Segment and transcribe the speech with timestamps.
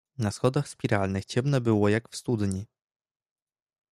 [0.17, 2.65] "Na schodach spiralnych ciemno było jak w studni."